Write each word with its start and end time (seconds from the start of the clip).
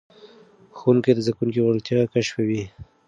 ښوونکي 0.77 1.11
د 1.13 1.19
زده 1.25 1.31
کوونکو 1.37 1.59
وړتیاوې 1.63 2.11
کشفوي. 2.13 2.63